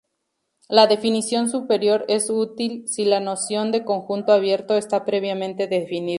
[0.67, 6.09] La definición superior es útil si la noción de conjunto abierto está previamente definida.